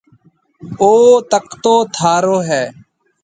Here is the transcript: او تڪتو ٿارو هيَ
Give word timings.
او 0.81 0.91
تڪتو 1.31 1.75
ٿارو 1.95 2.37
هيَ 2.47 2.63